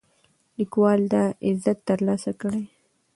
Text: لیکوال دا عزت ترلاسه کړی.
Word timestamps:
لیکوال 0.57 1.01
دا 1.13 1.23
عزت 1.47 1.77
ترلاسه 1.89 2.31
کړی. 2.41 2.63